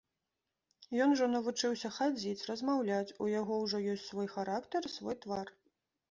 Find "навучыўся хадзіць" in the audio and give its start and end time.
1.33-2.47